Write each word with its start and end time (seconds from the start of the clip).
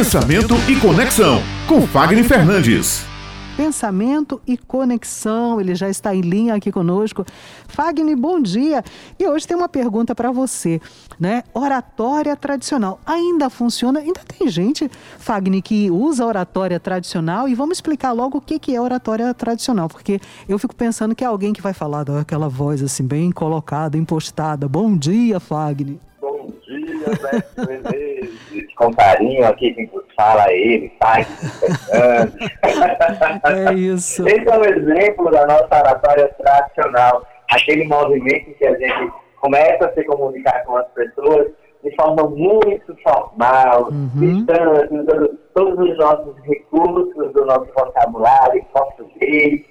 Pensamento 0.00 0.54
e 0.66 0.80
Conexão, 0.80 1.42
com 1.68 1.86
Fagner 1.86 2.24
Fernandes. 2.24 3.04
Pensamento 3.54 4.40
e 4.46 4.56
Conexão, 4.56 5.60
ele 5.60 5.74
já 5.74 5.90
está 5.90 6.14
em 6.14 6.22
linha 6.22 6.54
aqui 6.54 6.72
conosco. 6.72 7.22
Fagner, 7.68 8.16
bom 8.16 8.40
dia. 8.40 8.82
E 9.18 9.28
hoje 9.28 9.46
tem 9.46 9.54
uma 9.54 9.68
pergunta 9.68 10.14
para 10.14 10.32
você, 10.32 10.80
né? 11.18 11.42
Oratória 11.52 12.34
tradicional 12.34 12.98
ainda 13.04 13.50
funciona? 13.50 14.00
Ainda 14.00 14.22
tem 14.22 14.48
gente, 14.48 14.90
Fagner, 15.18 15.60
que 15.60 15.90
usa 15.90 16.24
oratória 16.24 16.80
tradicional 16.80 17.46
e 17.46 17.54
vamos 17.54 17.76
explicar 17.76 18.12
logo 18.12 18.38
o 18.38 18.40
que 18.40 18.74
é 18.74 18.80
oratória 18.80 19.34
tradicional, 19.34 19.86
porque 19.86 20.18
eu 20.48 20.58
fico 20.58 20.74
pensando 20.74 21.14
que 21.14 21.22
é 21.22 21.26
alguém 21.26 21.52
que 21.52 21.60
vai 21.60 21.74
falar 21.74 22.04
daquela 22.04 22.48
voz 22.48 22.82
assim 22.82 23.06
bem 23.06 23.30
colocada, 23.30 23.98
impostada. 23.98 24.66
Bom 24.66 24.96
dia, 24.96 25.38
Fagner. 25.38 25.98
Com 28.76 28.94
carinho 28.94 29.46
aqui 29.46 29.74
quem 29.74 29.90
fala 30.16 30.52
ele, 30.52 30.88
pai 30.98 31.26
É 33.70 33.74
isso. 33.74 34.26
Esse 34.26 34.48
é 34.48 34.58
um 34.58 34.64
exemplo 34.64 35.30
da 35.30 35.46
nossa 35.46 35.78
oratória 35.78 36.28
tradicional, 36.38 37.26
aquele 37.50 37.84
movimento 37.86 38.54
que 38.54 38.66
a 38.66 38.78
gente 38.78 39.12
começa 39.40 39.86
a 39.86 39.92
se 39.92 40.04
comunicar 40.04 40.64
com 40.64 40.76
as 40.76 40.88
pessoas 40.88 41.48
de 41.82 41.94
forma 41.96 42.28
muito 42.28 42.94
formal, 43.02 43.88
uhum. 43.90 44.10
distante, 44.16 44.94
usando 44.94 45.38
todos 45.54 45.90
os 45.90 45.96
nossos 45.96 46.36
recursos 46.44 47.32
do 47.32 47.46
nosso 47.46 47.66
vocabulário 47.74 48.64
português. 48.72 49.64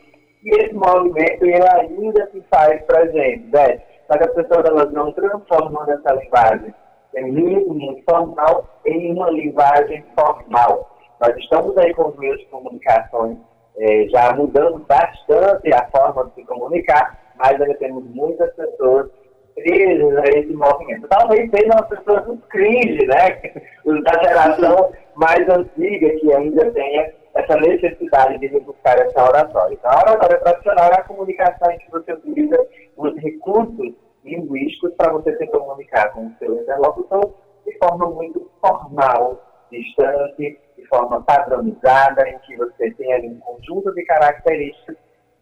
E 0.43 0.49
esse 0.55 0.73
movimento 0.73 1.43
ele 1.43 1.67
ainda 1.67 2.29
se 2.31 2.41
faz 2.49 2.81
presente, 2.83 3.47
né? 3.51 3.79
Só 4.07 4.17
que 4.17 4.23
as 4.23 4.33
pessoas 4.33 4.65
elas 4.65 4.91
não 4.91 5.11
transformam 5.11 5.83
essa 5.83 6.13
linguagem 6.13 6.73
muito 7.17 8.03
formal 8.09 8.67
em 8.85 9.13
uma 9.13 9.29
linguagem 9.29 10.03
formal. 10.15 10.97
Nós 11.19 11.35
estamos 11.37 11.77
aí 11.77 11.93
com 11.93 12.09
os 12.09 12.17
meios 12.17 12.39
de 12.39 12.45
comunicações 12.45 13.37
é, 13.77 14.07
já 14.09 14.33
mudando 14.33 14.79
bastante 14.79 15.73
a 15.73 15.87
forma 15.89 16.25
de 16.25 16.35
se 16.35 16.43
comunicar, 16.45 17.17
mas 17.37 17.59
ainda 17.61 17.75
temos 17.75 18.03
muitas 18.13 18.53
pessoas 18.53 19.09
presas 19.55 20.17
a 20.17 20.23
esse 20.37 20.53
movimento. 20.53 21.07
Talvez 21.07 21.49
sejam 21.49 21.79
as 21.79 21.87
pessoas 21.87 22.25
dos 22.25 22.45
cringe, 22.45 23.05
né? 23.05 23.41
Da 24.03 24.23
geração 24.23 24.91
mais 25.15 25.49
antiga 25.49 26.09
que 26.19 26.31
ainda 26.31 26.71
tenha 26.71 27.11
essa 27.33 27.55
necessidade 27.57 28.37
de 28.37 28.59
buscar 28.59 28.99
essa 28.99 29.23
oratória. 29.23 29.73
Então, 29.73 29.91
a 29.91 30.11
oratória 30.11 30.37
tradicional 30.39 30.91
é 30.91 30.95
a 30.95 31.03
comunicação 31.03 31.71
em 31.71 31.79
que 31.79 31.89
você 31.89 32.13
utiliza 32.13 32.67
os 32.97 33.15
recursos 33.17 33.93
linguísticos 34.29 34.93
para 34.95 35.11
você 35.11 35.35
se 35.37 35.47
comunicar 35.47 36.11
com 36.13 36.27
o 36.27 36.33
seu 36.39 36.55
interlocutor 36.61 37.33
de 37.65 37.77
forma 37.77 38.09
muito 38.09 38.49
formal, 38.61 39.41
distante, 39.71 40.59
de 40.77 40.87
forma 40.87 41.21
padronizada, 41.23 42.27
em 42.27 42.39
que 42.39 42.55
você 42.55 42.91
tem 42.91 43.13
ali 43.13 43.27
um 43.27 43.39
conjunto 43.39 43.93
de 43.93 44.03
características 44.05 44.95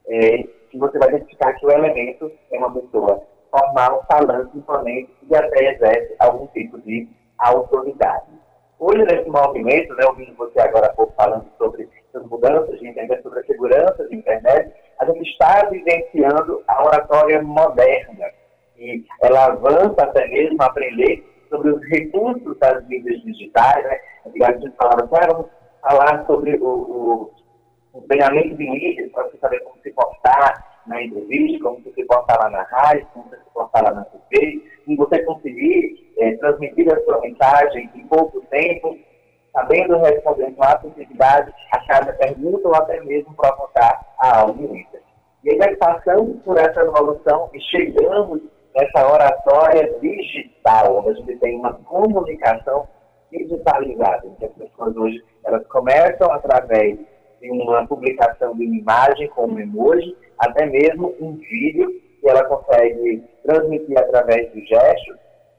é, 0.08 0.43
que 0.69 0.77
você 0.77 0.97
vai 0.97 1.09
identificar 1.09 1.53
que 1.53 1.65
o 1.65 1.71
elemento 1.71 2.31
é 2.52 2.58
uma 2.58 2.73
pessoa 2.73 3.23
formal, 3.52 4.05
falante, 4.11 4.58
imponente 4.58 5.11
e 5.30 5.35
até 5.35 5.73
exerce 5.73 6.15
algum 6.19 6.47
tipo 6.47 6.80
de 6.81 7.08
autoridade. 7.38 8.27
Hoje, 8.80 9.03
nesse 9.03 9.30
movimento, 9.30 9.95
né, 9.95 10.05
ouvindo 10.05 10.35
você 10.35 10.59
agora 10.59 10.88
há 10.88 10.93
pouco 10.93 11.13
falando 11.15 11.47
sobre 11.58 11.89
as 12.13 12.23
mudanças 12.25 12.80
de 12.80 12.88
internet, 12.88 13.23
sobre 13.23 13.39
a 13.39 13.45
segurança 13.45 14.08
de 14.08 14.15
internet, 14.15 14.71
a 14.99 15.05
gente 15.05 15.30
está 15.30 15.67
vivenciando 15.69 16.63
a 16.67 16.85
oratória 16.85 17.41
moderna, 17.41 18.25
e 18.78 19.03
ela 19.22 19.45
avança 19.45 20.03
até 20.03 20.28
mesmo 20.28 20.61
a 20.61 20.66
aprender 20.67 21.23
sobre 21.50 21.72
os 21.72 21.81
recursos 21.89 22.58
das 22.59 22.86
mídias 22.88 23.22
digitais, 23.22 23.83
né? 23.83 24.00
Antigamente 24.25 24.58
a 24.58 24.67
gente 24.67 24.78
falava 24.78 25.09
ah, 25.11 25.28
vamos 25.31 25.47
falar 25.81 26.25
sobre 26.25 26.58
o, 26.58 26.67
o, 26.67 27.31
o 27.94 28.02
treinamento 28.02 28.55
de 28.55 28.70
mídias, 28.70 29.11
para 29.11 29.23
você 29.23 29.38
saber 29.38 29.59
como 29.61 29.81
se 29.81 29.92
portar 29.92 30.81
na 30.86 31.03
entrevista, 31.03 31.64
como 31.64 31.82
se 31.82 32.05
portar 32.05 32.39
lá 32.39 32.49
na 32.49 32.64
rádio, 32.64 33.08
como 33.14 33.30
se 33.30 33.38
portar 33.54 33.83
lá 33.83 33.92
na 33.92 34.05
TV, 34.05 34.64
e 34.88 34.95
você 34.95 35.23
conseguir 35.23 36.14
é, 36.17 36.36
transmitir 36.38 36.92
a 36.92 36.99
sua 37.04 37.20
mensagem 37.21 37.89
em 37.95 38.08
pouco 38.08 38.42
tempo, 38.49 38.98
sabendo 39.54 39.98
responder 39.98 40.52
com 40.52 40.64
assertividade 40.64 41.54
a 41.71 41.86
cada 41.88 42.14
pergunta 42.14 42.67
ou 42.67 42.76
até 42.76 43.02
mesmo 43.02 43.33
provocar 43.36 44.05
a 44.20 44.42
audiência. 44.42 45.02
E 45.44 45.52
aí, 45.52 45.76
passamos 45.77 46.42
por 46.44 46.58
essa 46.58 46.82
evolução 46.82 47.49
e 47.54 47.61
chegamos 47.61 48.42
essa 48.77 49.11
oratória 49.11 49.92
digital, 49.99 50.99
onde 50.99 51.10
a 51.10 51.14
gente 51.14 51.36
tem 51.38 51.55
uma 51.58 51.73
comunicação 51.73 52.88
digitalizada, 53.32 54.30
que 54.38 54.45
as 54.45 54.52
pessoas 54.54 54.95
hoje 54.95 55.23
elas 55.43 55.65
começam 55.67 56.32
através 56.32 56.98
de 57.42 57.52
uma 57.52 57.86
publicação 57.88 58.55
de 58.55 58.65
uma 58.65 58.76
imagem 58.76 59.27
com 59.30 59.48
um 59.48 59.60
emoji, 59.60 60.15
até 60.38 60.65
mesmo 60.67 61.15
um 61.20 61.33
vídeo, 61.33 61.89
que 62.21 62.30
ela 62.30 62.43
consegue 62.45 63.23
transmitir 63.43 63.98
através 63.98 64.52
de 64.54 64.65
gestos 64.65 65.17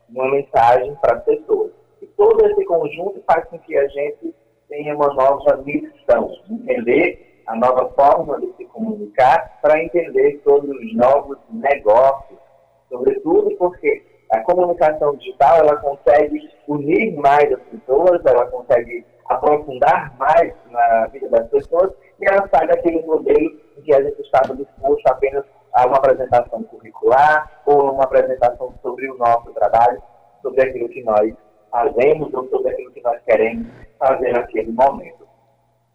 uma 0.08 0.30
mensagem 0.30 0.94
para 1.02 1.18
as 1.18 1.24
pessoas. 1.24 1.72
E 2.00 2.06
todo 2.06 2.46
esse 2.46 2.64
conjunto 2.64 3.22
faz 3.26 3.44
com 3.46 3.58
que 3.58 3.76
a 3.76 3.86
gente 3.88 4.34
tenha 4.68 4.94
uma 4.94 5.12
nova 5.14 5.56
missão, 5.64 6.32
entender 6.48 7.42
a 7.46 7.56
nova 7.56 7.88
forma 7.90 8.38
de 8.40 8.52
se 8.56 8.64
comunicar 8.66 9.58
para 9.60 9.82
entender 9.82 10.40
todos 10.44 10.70
os 10.70 10.94
novos 10.94 11.38
negócios 11.50 12.38
sobretudo 12.88 13.54
porque 13.56 14.02
a 14.30 14.40
comunicação 14.40 15.16
digital 15.16 15.58
ela 15.58 15.76
consegue 15.76 16.50
unir 16.66 17.16
mais 17.16 17.50
as 17.52 17.60
pessoas, 17.62 18.20
ela 18.24 18.46
consegue 18.46 19.04
aprofundar 19.28 20.14
mais 20.18 20.52
na 20.70 21.06
vida 21.06 21.28
das 21.28 21.48
pessoas 21.48 21.92
e 22.20 22.28
ela 22.28 22.48
sai 22.48 22.66
daquele 22.66 23.02
modelo 23.02 23.58
em 23.76 23.82
que 23.82 23.94
a 23.94 24.02
gente 24.02 24.20
estava 24.20 24.54
disposto 24.54 25.06
apenas 25.06 25.44
a 25.74 25.86
uma 25.86 25.96
apresentação 25.96 26.62
curricular 26.64 27.62
ou 27.66 27.92
uma 27.92 28.04
apresentação 28.04 28.74
sobre 28.82 29.10
o 29.10 29.16
nosso 29.18 29.52
trabalho, 29.52 30.02
sobre 30.42 30.62
aquilo 30.62 30.88
que 30.88 31.02
nós 31.04 31.32
fazemos 31.70 32.32
ou 32.32 32.48
sobre 32.48 32.72
aquilo 32.72 32.90
que 32.92 33.02
nós 33.02 33.20
queremos 33.24 33.66
fazer 33.98 34.32
naquele 34.32 34.72
momento. 34.72 35.26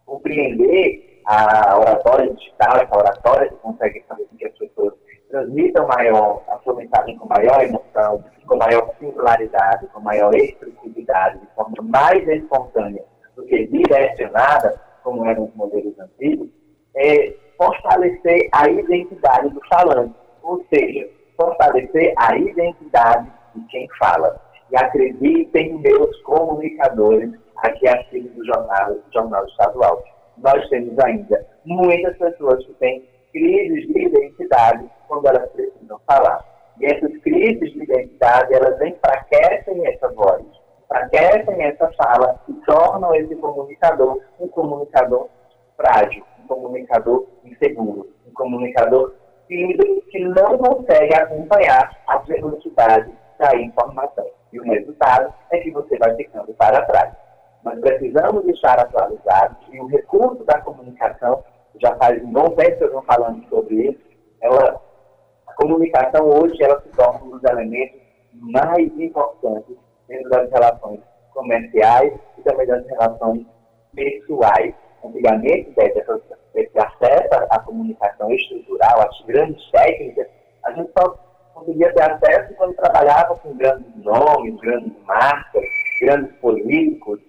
Compreender 0.06 1.22
a 1.26 1.78
oratória 1.78 2.32
digital, 2.34 2.76
essa 2.76 2.96
oratória 2.96 3.48
que 3.48 3.56
consegue 3.56 4.04
fazer 4.08 4.24
com 4.24 4.36
que 4.36 4.46
as 4.46 4.58
pessoas 4.58 4.94
transmitam 5.30 5.86
maior, 5.88 6.42
mensagem 6.76 7.16
com 7.18 7.28
maior 7.28 7.62
emoção, 7.62 8.24
com 8.46 8.56
maior 8.56 8.90
singularidade, 8.98 9.86
com 9.88 10.00
maior 10.00 10.34
expressividade, 10.34 11.38
de 11.40 11.46
forma 11.54 11.76
mais 11.82 12.26
espontânea 12.28 13.04
do 13.36 13.44
que 13.44 13.66
direcionada, 13.66 14.80
como 15.02 15.24
eram 15.26 15.44
os 15.44 15.54
modelos 15.54 15.98
antigos, 15.98 16.48
é 16.96 17.34
fortalecer 17.56 18.48
a 18.52 18.68
identidade 18.68 19.50
do 19.50 19.60
falante, 19.68 20.14
ou 20.42 20.64
seja, 20.72 21.08
fortalecer 21.36 22.12
a 22.16 22.36
identidade 22.36 23.30
de 23.54 23.66
quem 23.66 23.88
fala. 23.98 24.40
E 24.70 24.76
acreditem 24.76 25.78
meus 25.78 26.16
comunicadores 26.22 27.30
aqui 27.58 27.86
acima 27.88 28.28
do 28.30 28.44
jornal, 28.44 28.96
jornal 29.12 29.44
estadual. 29.46 30.02
Nós 30.38 30.68
temos 30.68 30.98
ainda 30.98 31.46
muitas 31.64 32.16
pessoas 32.16 32.64
que 32.66 32.72
têm 32.74 33.08
crises 33.32 33.86
de 33.88 34.06
identidade 34.06 34.88
quando 35.08 35.26
elas 35.26 35.50
precisam 35.50 36.00
falar. 36.06 36.53
E 36.80 36.86
essas 36.86 37.16
crises 37.18 37.72
de 37.72 37.82
identidade, 37.82 38.52
elas 38.52 38.80
enfraquecem 38.80 39.86
essa 39.86 40.08
voz, 40.12 40.44
enfraquecem 40.84 41.62
essa 41.62 41.90
fala 41.92 42.40
e 42.48 42.52
tornam 42.66 43.14
esse 43.14 43.34
comunicador 43.36 44.20
um 44.40 44.48
comunicador 44.48 45.28
frágil, 45.76 46.24
um 46.42 46.46
comunicador 46.46 47.26
inseguro, 47.44 48.08
um 48.26 48.32
comunicador 48.32 49.14
tímido 49.46 49.84
que 50.10 50.18
não 50.20 50.58
consegue 50.58 51.14
acompanhar 51.14 51.96
a 52.06 52.18
velocidade 52.18 53.10
da 53.38 53.56
informação. 53.56 54.26
E 54.52 54.60
o 54.60 54.64
resultado 54.64 55.32
é 55.50 55.58
que 55.58 55.70
você 55.70 55.98
vai 55.98 56.14
ficando 56.16 56.52
para 56.54 56.84
trás. 56.86 57.12
Nós 57.64 57.80
precisamos 57.80 58.46
estar 58.46 58.78
atualizados 58.78 59.56
e 59.72 59.80
o 59.80 59.86
recurso 59.86 60.44
da 60.44 60.60
comunicação 60.60 61.42
já 61.80 61.94
faz 61.96 62.22
um 62.22 62.32
bom 62.32 62.50
tempo 62.50 62.76
que 62.76 62.84
eu 62.84 62.88
estou 62.88 63.02
falando 63.02 63.48
sobre 63.48 63.74
isso, 63.88 64.00
ela, 64.40 64.80
comunicação 65.74 66.28
hoje 66.28 66.62
ela 66.62 66.80
se 66.80 66.88
torna 66.90 67.24
um 67.24 67.30
dos 67.30 67.44
elementos 67.44 68.00
mais 68.32 68.86
importantes 68.98 69.76
dentro 70.08 70.30
das 70.30 70.48
relações 70.50 71.00
comerciais 71.32 72.12
e 72.38 72.42
também 72.42 72.66
das 72.66 72.86
relações 72.86 73.44
pessoais. 73.94 74.74
Antigamente, 75.04 75.74
esse 76.54 76.78
acesso 76.78 77.46
à 77.50 77.58
comunicação 77.58 78.30
estrutural, 78.32 79.02
às 79.02 79.20
grandes 79.26 79.70
técnicas, 79.70 80.28
a 80.64 80.72
gente 80.72 80.90
só 80.96 81.18
conseguia 81.52 81.92
ter 81.92 82.02
acesso 82.02 82.54
quando 82.54 82.74
trabalhava 82.74 83.36
com 83.36 83.54
grandes 83.54 83.94
nomes, 83.96 84.58
grandes 84.60 84.92
marcas, 85.04 85.64
grandes 86.00 86.34
políticos. 86.36 87.20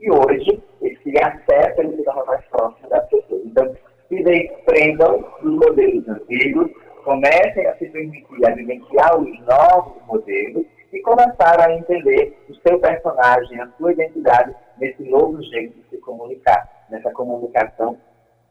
E 0.00 0.10
hoje, 0.10 0.62
esse 0.80 1.12
acesso 1.22 1.80
ele 1.80 2.02
torna 2.02 2.24
mais 2.24 2.44
próximo 2.46 2.88
das 2.88 3.08
pessoas. 3.10 3.42
Então, 3.44 3.74
se 4.08 4.22
desprendam 4.22 5.24
dos 5.42 5.54
modelos 5.54 6.08
antigos, 6.08 6.70
comecem 7.04 7.66
a 7.66 7.76
se 7.76 7.86
permitir 7.88 8.46
a 8.46 8.54
vivenciar 8.54 9.18
os 9.18 9.40
novos 9.46 10.02
modelos 10.06 10.66
e 10.92 11.00
começar 11.00 11.60
a 11.60 11.72
entender 11.74 12.36
os 12.48 12.60
seu 12.62 12.78
personagem, 12.78 13.60
a 13.60 13.68
sua 13.76 13.92
identidade 13.92 14.54
nesse 14.78 15.02
novo 15.04 15.42
jeito 15.42 15.76
de 15.78 15.88
se 15.90 15.98
comunicar, 15.98 16.86
nessa 16.90 17.10
comunicação 17.12 17.98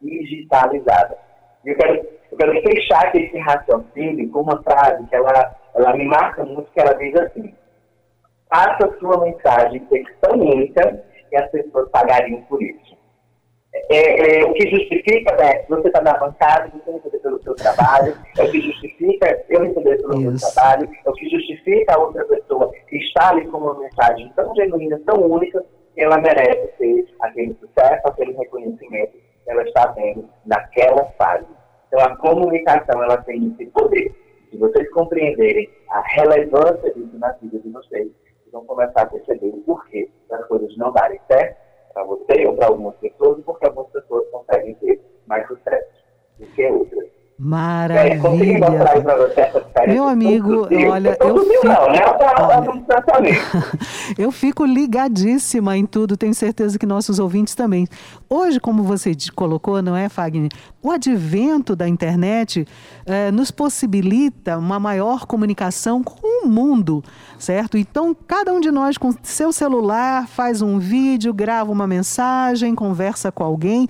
digitalizada. 0.02 1.18
E 1.66 1.70
eu 1.70 1.76
quero, 1.76 2.08
eu 2.32 2.38
quero 2.38 2.62
fechar 2.62 3.16
esse 3.16 3.38
raciocínio 3.40 4.30
com 4.32 4.42
uma 4.42 4.62
frase 4.64 5.06
que 5.08 5.16
ela, 5.16 5.56
ela 5.76 5.96
me 5.96 6.06
marca 6.06 6.44
muito, 6.44 6.72
que 6.72 6.80
ela 6.80 6.94
diz 6.94 7.16
assim, 7.16 7.54
faça 8.50 8.98
sua 9.00 9.24
mensagem 9.26 9.86
ser 9.90 10.04
tão 10.22 10.40
única 10.40 11.04
que 11.30 11.36
as 11.36 11.50
pessoas 11.52 11.90
pagariam 11.90 12.42
por 12.44 12.62
isso. 12.62 12.98
É, 13.90 14.40
é, 14.40 14.46
o 14.46 14.54
que 14.54 14.70
justifica, 14.70 15.36
né, 15.38 15.64
você 15.70 15.88
está 15.88 16.02
na 16.02 16.18
bancada, 16.18 16.72
você 16.74 16.92
receber 16.92 17.20
pelo 17.20 17.42
seu 17.44 17.56
trabalho, 17.56 18.18
é 18.38 18.44
o 18.44 18.52
que 18.52 18.62
justifica 18.62 19.46
eu 19.50 19.62
receber 19.62 19.98
pelo 19.98 20.20
meu 20.20 20.38
trabalho, 20.38 20.90
é 21.06 21.10
o 21.10 21.14
que 21.14 21.30
justifica 21.30 21.94
a 21.94 22.00
outra 22.00 22.26
pessoa 22.26 22.72
que 22.90 22.98
está 22.98 23.30
ali 23.30 23.48
com 23.48 23.58
uma 23.58 23.80
mensagem 23.80 24.32
tão 24.36 24.54
genuína, 24.56 25.00
tão 25.06 25.22
única, 25.24 25.64
ela 25.96 26.18
merece 26.18 26.68
ter 26.78 27.08
aquele 27.22 27.56
sucesso, 27.60 28.08
aquele 28.08 28.34
reconhecimento 28.34 29.14
que 29.14 29.52
ela 29.52 29.64
está 29.64 29.88
tendo 29.94 30.30
naquela 30.46 31.06
fase. 31.18 31.46
Então, 31.88 32.00
a 32.02 32.16
comunicação, 32.18 33.02
ela 33.02 33.18
tem 33.24 33.54
esse 33.54 33.66
poder. 33.72 34.14
Se 34.52 34.58
vocês 34.58 34.90
compreenderem 34.92 35.70
a 35.90 36.02
relevância 36.02 36.94
disso 36.94 37.18
na 37.18 37.32
vida 37.34 37.60
de 37.60 37.70
vocês, 37.70 38.08
vocês 38.08 38.52
vão 38.52 38.66
começar 38.66 39.02
a 39.02 39.06
perceber 39.06 39.48
o 39.48 39.58
porquê 39.60 40.10
das 40.30 40.46
coisas 40.48 40.76
não 40.78 40.92
darem 40.92 41.20
certo 41.28 41.67
para 41.98 42.04
você 42.04 42.46
ou 42.46 42.56
para 42.56 42.68
algumas 42.68 42.96
pessoas, 42.98 43.40
e 43.40 43.42
porque 43.42 43.66
algumas 43.66 43.90
pessoas 43.90 44.24
conseguem 44.30 44.76
ter 44.76 45.02
mais 45.26 45.48
sucesso 45.48 45.88
do 46.40 46.46
que 46.46 46.66
outras. 46.68 47.08
Maravilha. 47.40 48.66
É, 49.76 49.88
Meu 49.88 50.06
amigo, 50.06 50.68
olha, 50.92 51.16
eu 51.20 51.46
fico... 51.46 51.68
Não, 51.68 51.92
né? 51.92 52.00
eu 54.18 54.32
fico 54.32 54.66
ligadíssima 54.66 55.78
em 55.78 55.86
tudo, 55.86 56.18
tenho 56.18 56.34
certeza 56.34 56.80
que 56.80 56.86
nossos 56.86 57.20
ouvintes 57.20 57.54
também. 57.54 57.88
Hoje, 58.28 58.60
como 58.60 58.82
você 58.82 59.12
colocou, 59.36 59.84
não 59.84 59.96
é, 59.96 60.10
Fagner? 60.10 60.50
O 60.82 60.90
advento 60.90 61.76
da 61.76 61.88
internet 61.88 62.66
eh, 63.06 63.30
nos 63.30 63.52
possibilita 63.52 64.58
uma 64.58 64.80
maior 64.80 65.28
comunicação 65.28 66.02
com 66.02 66.27
mundo, 66.48 67.04
certo? 67.38 67.78
Então, 67.78 68.16
cada 68.28 68.54
um 68.54 68.60
de 68.60 68.72
nós 68.72 68.98
com 68.98 69.12
seu 69.24 69.52
celular 69.52 70.28
faz 70.28 70.62
um 70.62 70.80
vídeo, 70.80 71.34
grava 71.34 71.72
uma 71.72 71.88
mensagem, 71.88 72.76
conversa 72.76 73.32
com 73.32 73.44
alguém, 73.44 73.88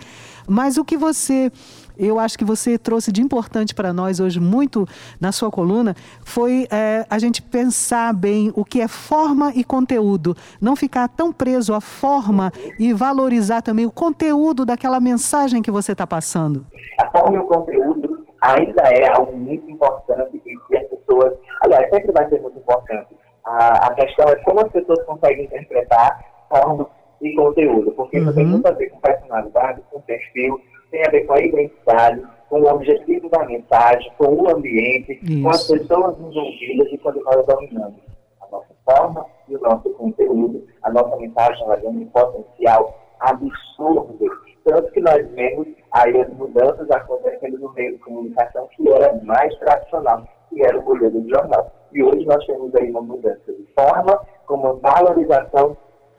mas 0.48 0.78
o 0.78 0.86
que 0.86 0.98
você 0.98 1.52
eu 2.00 2.20
acho 2.20 2.38
que 2.38 2.46
você 2.46 2.78
trouxe 2.78 3.12
de 3.12 3.22
importante 3.22 3.74
para 3.74 3.92
nós 3.92 4.20
hoje, 4.20 4.40
muito 4.40 4.88
na 5.20 5.32
sua 5.32 5.50
coluna, 5.50 5.96
foi 6.24 6.68
é, 6.72 7.06
a 7.10 7.18
gente 7.18 7.42
pensar 7.42 8.14
bem 8.14 8.52
o 8.56 8.64
que 8.64 8.82
é 8.82 8.88
forma 8.88 9.52
e 9.56 9.64
conteúdo. 9.64 10.36
Não 10.62 10.76
ficar 10.76 11.08
tão 11.08 11.34
preso 11.34 11.74
à 11.74 11.82
forma 11.82 12.52
e 12.78 12.94
valorizar 12.94 13.62
também 13.62 13.86
o 13.86 13.92
conteúdo 13.92 14.64
daquela 14.64 15.00
mensagem 15.00 15.62
que 15.62 15.72
você 15.72 15.94
está 15.94 16.06
passando. 16.06 16.66
A 17.00 17.10
forma 17.10 17.38
e 17.38 17.40
o 17.40 17.48
conteúdo 17.48 18.26
ainda 18.42 18.84
é 18.84 19.10
algo 19.10 19.36
muito 19.36 19.70
importante 19.70 20.40
e 20.46 20.58
que 20.68 20.78
as 20.78 20.88
pessoas. 20.88 21.34
Aliás, 21.68 21.90
sempre 21.90 22.12
vai 22.12 22.28
ser 22.30 22.42
muito 22.42 22.58
importante. 22.58 23.16
A, 23.46 23.88
a 23.88 23.94
questão 23.94 24.28
é 24.30 24.36
como 24.38 24.60
as 24.60 24.72
pessoas 24.72 25.04
conseguem 25.06 25.46
interpretar 25.46 26.20
forma 26.50 26.90
e 27.22 27.34
conteúdo, 27.36 27.92
porque 27.92 28.18
uhum. 28.18 28.24
isso 28.24 28.36
tem 28.36 28.46
uhum. 28.46 28.52
muito 28.52 28.68
a 28.68 28.72
ver 28.72 28.90
com 28.90 29.00
personalidade, 29.00 29.82
com 29.92 30.02
perfil 30.02 30.62
tem 30.92 31.06
a 31.06 31.10
ver 31.10 31.26
com 31.26 31.34
a 31.34 31.42
identidade, 31.42 32.24
com 32.50 32.62
o 32.62 32.74
objetivo 32.74 33.30
da 33.30 33.46
mensagem, 33.46 34.12
com 34.18 34.34
o 34.34 34.50
ambiente, 34.50 35.20
Isso. 35.22 35.44
com 35.44 35.50
as 35.50 35.68
pessoas 35.68 36.18
envolvidas 36.20 36.88
e 36.92 36.98
quando 36.98 37.22
nós 37.24 37.46
dominamos 37.46 38.00
a 38.42 38.48
nossa 38.50 38.74
forma 38.86 39.26
e 39.50 39.56
o 39.56 39.62
nosso 39.62 39.90
conteúdo, 39.92 40.66
a 40.84 40.92
nossa 40.92 41.16
mensagem 41.18 41.64
ela 41.64 41.78
tem 41.78 41.90
um 41.90 42.06
potencial 42.08 42.98
absurdo. 43.20 44.18
Tanto 44.64 44.92
que 44.92 45.02
nós 45.02 45.30
vemos 45.32 45.68
aí 45.92 46.22
as 46.22 46.30
mudanças 46.34 46.90
acontecendo 46.92 47.58
no 47.60 47.74
meio 47.74 47.94
de 47.94 48.00
comunicação 48.00 48.68
que 48.76 48.90
era 48.90 49.14
mais 49.24 49.54
tradicional, 49.60 50.26
que 50.58 50.66
era 50.66 50.80
o 50.80 50.84
modelo 50.84 51.22
de 51.22 51.30
jornal. 51.30 51.72
E 51.94 52.04
hoje 52.04 52.26
nós 52.26 52.44
temos 52.46 52.74
aí 52.76 52.90
uma 52.90 53.02
mudança 53.02 53.54
de 53.54 53.66
forma, 53.78 54.20
como 54.48 54.78
valorização 54.78 55.78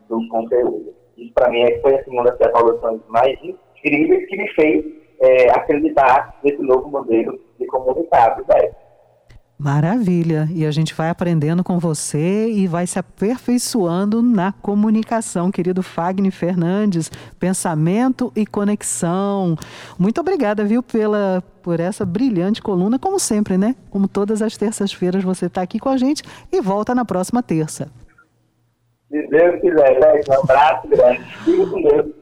do 0.08 0.28
conteúdo. 0.28 0.94
Isso, 1.16 1.32
para 1.34 1.50
mim, 1.50 1.64
foi 1.82 1.96
assim, 1.96 2.10
uma 2.12 2.24
das 2.24 2.40
evoluções 2.40 3.00
mais 3.08 3.36
incríveis 3.42 4.28
que 4.28 4.36
me 4.36 4.48
fez 4.54 4.84
é, 5.20 5.50
acreditar 5.50 6.38
nesse 6.44 6.62
novo 6.62 6.88
modelo 6.88 7.38
de 7.58 7.66
comunicar. 7.66 8.38
Né? 8.38 8.70
Maravilha! 9.58 10.48
E 10.54 10.64
a 10.64 10.70
gente 10.70 10.94
vai 10.94 11.10
aprendendo 11.10 11.64
com 11.64 11.80
você 11.80 12.48
e 12.48 12.68
vai 12.68 12.86
se 12.86 12.96
aperfeiçoando 12.96 14.22
na 14.22 14.52
comunicação, 14.52 15.50
querido 15.50 15.82
Fagner 15.82 16.30
Fernandes. 16.30 17.10
Pensamento 17.40 18.32
e 18.36 18.46
conexão. 18.46 19.56
Muito 19.98 20.20
obrigada, 20.20 20.64
viu, 20.64 20.80
pela, 20.80 21.42
por 21.60 21.80
essa 21.80 22.06
brilhante 22.06 22.62
coluna, 22.62 23.00
como 23.00 23.18
sempre, 23.18 23.58
né? 23.58 23.74
Como 23.90 24.06
todas 24.06 24.42
as 24.42 24.56
terças-feiras 24.56 25.24
você 25.24 25.46
está 25.46 25.60
aqui 25.60 25.80
com 25.80 25.88
a 25.88 25.96
gente 25.96 26.22
e 26.52 26.60
volta 26.60 26.94
na 26.94 27.04
próxima 27.04 27.42
terça. 27.42 27.90
Se 29.08 29.26
Deus 29.26 29.60
quiser, 29.60 29.98
né? 29.98 30.20
um 30.28 30.40
abraço 30.44 30.86
grande. 30.86 31.24
Fico 31.44 31.68
com 31.68 31.82
Deus. 31.82 32.17